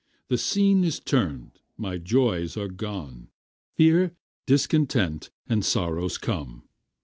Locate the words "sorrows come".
5.63-6.63